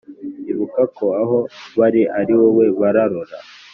Ibuka 0.51 0.81
ko 0.97 1.05
aho 1.21 1.37
bari 1.79 2.01
ari 2.19 2.33
wowe 2.39 2.65
barora; 2.79 3.37